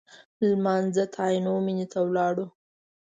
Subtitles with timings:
[0.49, 2.45] لمانځه ته عینومېنې ته ولاړو.